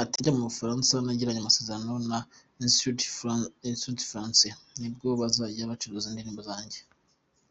[0.00, 2.18] Ati “Njya mu Bufaransa nagiranye amasezerano na
[3.64, 6.78] Institut Français, nibo bazajya bacuruza indirimbo zanjye.